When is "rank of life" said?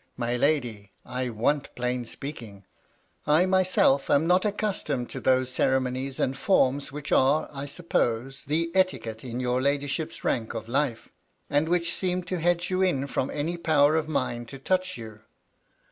10.24-11.10